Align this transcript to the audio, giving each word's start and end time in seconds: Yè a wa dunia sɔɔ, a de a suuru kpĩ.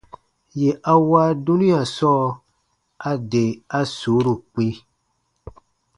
Yè 0.59 0.69
a 0.91 0.93
wa 1.09 1.23
dunia 1.45 1.81
sɔɔ, 1.95 2.25
a 3.09 3.11
de 3.31 3.43
a 3.77 3.79
suuru 3.97 4.33
kpĩ. 4.53 4.67